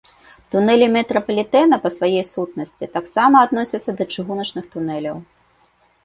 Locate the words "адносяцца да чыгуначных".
3.49-4.65